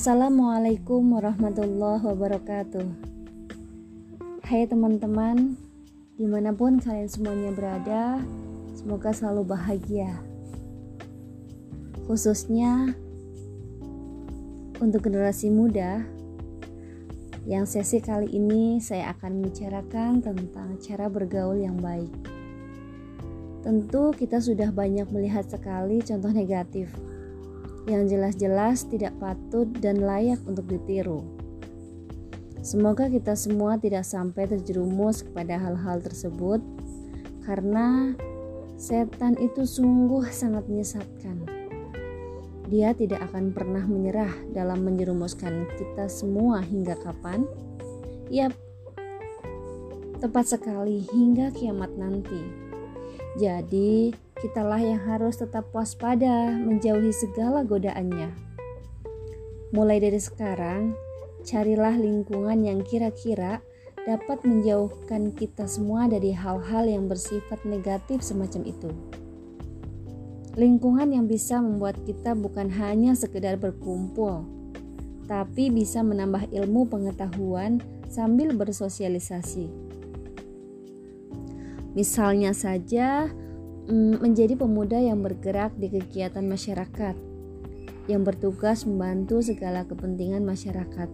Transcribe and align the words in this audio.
Assalamualaikum 0.00 1.12
warahmatullahi 1.12 2.00
wabarakatuh. 2.00 2.88
Hai 4.48 4.64
teman-teman 4.64 5.60
Di 6.16 6.24
mana 6.24 6.56
pun 6.56 6.80
kalian 6.80 7.04
semuanya 7.04 7.52
berada 7.52 8.16
Semoga 8.72 9.12
selalu 9.12 9.52
bahagia. 9.52 10.24
Khususnya 12.08 12.96
Untuk 14.80 15.04
generasi 15.04 15.52
muda 15.52 16.00
Yang 17.44 17.76
sesi 17.76 18.00
kali 18.00 18.32
ini 18.32 18.80
Saya 18.80 19.12
akan 19.12 19.36
membicarakan 19.36 20.24
tentang 20.24 20.80
Cara 20.80 21.12
bergaul 21.12 21.60
yang 21.60 21.76
baik. 21.76 22.08
Tentu 23.60 24.16
kita 24.16 24.40
sudah 24.40 24.72
banyak 24.72 25.12
melihat 25.12 25.44
sekali 25.44 26.00
contoh 26.00 26.32
negatif 26.32 26.88
yang 27.90 28.06
jelas-jelas 28.06 28.86
tidak 28.86 29.18
patut 29.18 29.66
dan 29.82 30.06
layak 30.06 30.38
untuk 30.46 30.70
ditiru. 30.70 31.26
Semoga 32.62 33.10
kita 33.10 33.34
semua 33.34 33.80
tidak 33.80 34.06
sampai 34.06 34.46
terjerumus 34.46 35.26
kepada 35.26 35.58
hal-hal 35.58 35.98
tersebut, 35.98 36.62
karena 37.42 38.14
setan 38.78 39.34
itu 39.42 39.66
sungguh 39.66 40.28
sangat 40.30 40.68
menyesatkan. 40.70 41.42
Dia 42.70 42.94
tidak 42.94 43.26
akan 43.32 43.50
pernah 43.50 43.82
menyerah 43.82 44.30
dalam 44.54 44.86
menjerumuskan 44.86 45.66
kita 45.74 46.06
semua 46.06 46.62
hingga 46.62 46.94
kapan? 47.02 47.42
Yap, 48.30 48.54
tepat 50.22 50.54
sekali 50.54 51.02
hingga 51.10 51.50
kiamat 51.50 51.90
nanti. 51.98 52.38
Jadi, 53.40 54.14
kitalah 54.40 54.80
yang 54.80 55.00
harus 55.04 55.36
tetap 55.38 55.68
waspada 55.76 56.50
menjauhi 56.56 57.12
segala 57.12 57.60
godaannya. 57.62 58.32
Mulai 59.70 60.02
dari 60.02 60.18
sekarang, 60.18 60.96
carilah 61.46 61.94
lingkungan 61.94 62.64
yang 62.64 62.82
kira-kira 62.82 63.62
dapat 64.08 64.42
menjauhkan 64.42 65.30
kita 65.36 65.68
semua 65.68 66.08
dari 66.08 66.32
hal-hal 66.32 66.88
yang 66.88 67.04
bersifat 67.06 67.60
negatif 67.68 68.24
semacam 68.24 68.64
itu. 68.66 68.90
Lingkungan 70.58 71.14
yang 71.14 71.30
bisa 71.30 71.62
membuat 71.62 71.94
kita 72.02 72.34
bukan 72.34 72.66
hanya 72.74 73.14
sekedar 73.14 73.54
berkumpul, 73.54 74.42
tapi 75.30 75.70
bisa 75.70 76.02
menambah 76.02 76.50
ilmu 76.50 76.90
pengetahuan 76.90 77.78
sambil 78.10 78.50
bersosialisasi. 78.58 79.70
Misalnya 81.94 82.50
saja, 82.50 83.30
menjadi 83.90 84.54
pemuda 84.54 85.02
yang 85.02 85.18
bergerak 85.20 85.74
di 85.74 85.90
kegiatan 85.90 86.46
masyarakat, 86.46 87.18
yang 88.06 88.22
bertugas 88.22 88.86
membantu 88.86 89.42
segala 89.42 89.82
kepentingan 89.82 90.46
masyarakat, 90.46 91.10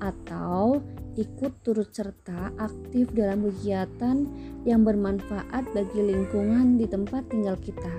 atau 0.00 0.80
ikut 1.14 1.52
turut 1.62 1.92
serta 1.94 2.50
aktif 2.58 3.12
dalam 3.14 3.46
kegiatan 3.46 4.26
yang 4.66 4.82
bermanfaat 4.82 5.68
bagi 5.76 6.00
lingkungan 6.02 6.80
di 6.80 6.88
tempat 6.88 7.28
tinggal 7.30 7.54
kita. 7.60 7.92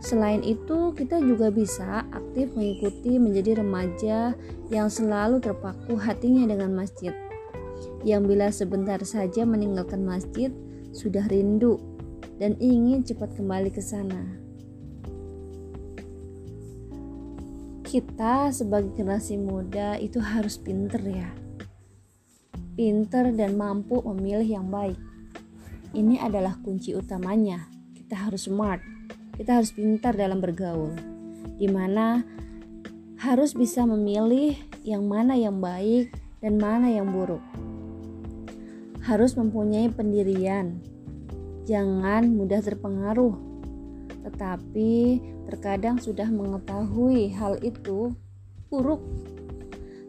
Selain 0.00 0.40
itu, 0.40 0.96
kita 0.96 1.20
juga 1.20 1.52
bisa 1.52 2.08
aktif 2.08 2.56
mengikuti 2.56 3.20
menjadi 3.20 3.60
remaja 3.60 4.32
yang 4.72 4.88
selalu 4.88 5.44
terpaku 5.44 6.00
hatinya 6.00 6.48
dengan 6.48 6.72
masjid. 6.72 7.12
Yang 8.00 8.22
bila 8.32 8.48
sebentar 8.48 8.96
saja 9.04 9.44
meninggalkan 9.44 10.00
masjid, 10.00 10.48
sudah 10.90 11.28
rindu 11.28 11.89
dan 12.40 12.56
ingin 12.56 13.04
cepat 13.04 13.36
kembali 13.36 13.68
ke 13.68 13.84
sana. 13.84 14.24
Kita 17.84 18.48
sebagai 18.48 18.96
generasi 18.96 19.36
muda 19.36 20.00
itu 20.00 20.16
harus 20.24 20.56
pinter 20.56 21.04
ya. 21.04 21.28
Pinter 22.78 23.28
dan 23.36 23.60
mampu 23.60 24.00
memilih 24.00 24.46
yang 24.46 24.66
baik. 24.72 24.96
Ini 25.92 26.22
adalah 26.22 26.56
kunci 26.64 26.96
utamanya. 26.96 27.68
Kita 27.92 28.16
harus 28.30 28.48
smart. 28.48 28.80
Kita 29.36 29.58
harus 29.60 29.74
pintar 29.74 30.16
dalam 30.16 30.38
bergaul. 30.38 30.94
Di 31.58 31.66
mana 31.66 32.22
harus 33.20 33.52
bisa 33.52 33.84
memilih 33.84 34.56
yang 34.86 35.04
mana 35.04 35.36
yang 35.36 35.60
baik 35.60 36.14
dan 36.40 36.56
mana 36.56 36.88
yang 36.88 37.10
buruk. 37.10 37.42
Harus 39.02 39.34
mempunyai 39.34 39.90
pendirian, 39.90 40.78
Jangan 41.70 42.26
mudah 42.34 42.58
terpengaruh, 42.66 43.30
tetapi 44.26 45.22
terkadang 45.46 46.02
sudah 46.02 46.26
mengetahui 46.26 47.30
hal 47.30 47.62
itu 47.62 48.10
buruk, 48.66 48.98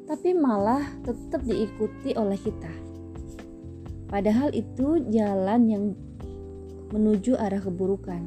tapi 0.09 0.33
malah 0.33 0.81
tetap 1.05 1.45
diikuti 1.45 2.17
oleh 2.17 2.33
kita. 2.33 2.73
Padahal 4.09 4.49
itu 4.57 5.05
jalan 5.13 5.61
yang 5.69 5.83
menuju 6.89 7.37
arah 7.37 7.61
keburukan. 7.61 8.25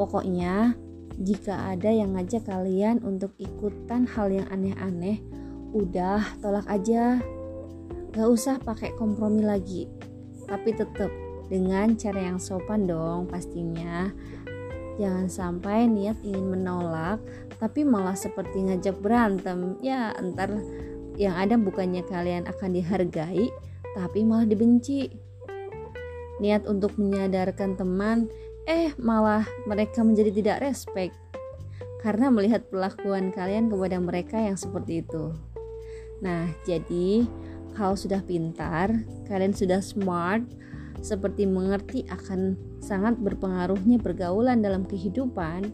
Pokoknya, 0.00 0.72
jika 1.20 1.76
ada 1.76 1.92
yang 1.92 2.16
ngajak 2.16 2.48
kalian 2.48 3.04
untuk 3.04 3.36
ikutan 3.36 4.08
hal 4.08 4.32
yang 4.32 4.48
aneh-aneh, 4.48 5.20
udah 5.76 6.24
tolak 6.40 6.64
aja. 6.64 7.20
Gak 8.16 8.28
usah 8.32 8.56
pakai 8.56 8.96
kompromi 8.96 9.44
lagi 9.44 9.84
tapi 10.46 10.70
tetap 10.72 11.10
dengan 11.46 11.94
cara 11.94 12.30
yang 12.32 12.38
sopan 12.38 12.86
dong 12.86 13.30
pastinya. 13.30 14.10
Jangan 14.96 15.28
sampai 15.28 15.84
niat 15.86 16.16
ingin 16.24 16.56
menolak 16.56 17.20
tapi 17.60 17.84
malah 17.84 18.16
seperti 18.16 18.64
ngajak 18.64 18.96
berantem. 19.00 19.76
Ya 19.84 20.16
entar 20.16 20.50
yang 21.16 21.36
ada 21.36 21.56
bukannya 21.56 22.04
kalian 22.04 22.48
akan 22.48 22.70
dihargai 22.76 23.52
tapi 23.96 24.24
malah 24.24 24.48
dibenci. 24.48 25.12
Niat 26.40 26.68
untuk 26.68 26.96
menyadarkan 27.00 27.76
teman 27.76 28.28
eh 28.68 28.92
malah 29.00 29.44
mereka 29.68 30.00
menjadi 30.04 30.32
tidak 30.32 30.58
respect. 30.64 31.14
Karena 32.00 32.30
melihat 32.30 32.68
perlakuan 32.70 33.34
kalian 33.34 33.68
kepada 33.72 33.96
mereka 33.98 34.36
yang 34.38 34.56
seperti 34.56 35.04
itu. 35.04 35.32
Nah 36.24 36.48
jadi 36.64 37.28
kalau 37.76 37.92
sudah 37.92 38.24
pintar, 38.24 38.88
kalian 39.28 39.52
sudah 39.52 39.84
smart, 39.84 40.40
seperti 41.06 41.46
mengerti 41.46 42.02
akan 42.10 42.58
sangat 42.82 43.14
berpengaruhnya 43.22 44.02
pergaulan 44.02 44.58
dalam 44.58 44.82
kehidupan, 44.82 45.70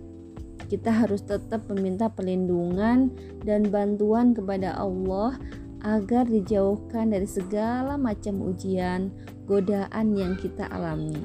kita 0.69 0.93
harus 0.93 1.25
tetap 1.25 1.65
meminta 1.73 2.13
perlindungan 2.13 3.09
dan 3.41 3.73
bantuan 3.73 4.37
kepada 4.37 4.77
Allah 4.77 5.41
agar 5.83 6.29
dijauhkan 6.29 7.11
dari 7.17 7.27
segala 7.27 7.97
macam 7.97 8.45
ujian, 8.45 9.09
godaan 9.49 10.13
yang 10.13 10.37
kita 10.37 10.69
alami. 10.69 11.19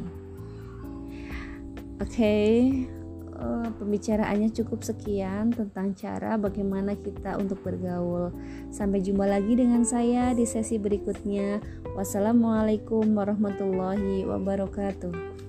Oke, 1.99 2.07
okay 2.07 2.96
uh, 3.39 3.69
pembicaraannya 3.79 4.51
cukup 4.51 4.83
sekian 4.83 5.53
tentang 5.53 5.93
cara 5.95 6.35
bagaimana 6.35 6.97
kita 6.97 7.37
untuk 7.39 7.63
bergaul. 7.63 8.33
Sampai 8.73 8.99
jumpa 8.99 9.23
lagi 9.23 9.55
dengan 9.55 9.87
saya 9.87 10.35
di 10.35 10.43
sesi 10.43 10.75
berikutnya. 10.81 11.61
Wassalamualaikum 11.95 13.07
warahmatullahi 13.15 14.27
wabarakatuh. 14.27 15.46